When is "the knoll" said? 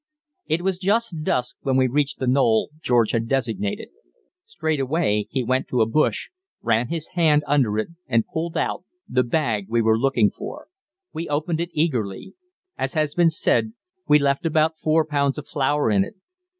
2.17-2.71